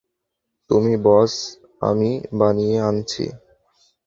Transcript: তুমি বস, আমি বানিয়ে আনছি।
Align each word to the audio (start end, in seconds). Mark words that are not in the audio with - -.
তুমি 0.69 0.93
বস, 1.03 1.33
আমি 1.81 2.09
বানিয়ে 2.39 2.77
আনছি। 2.81 3.25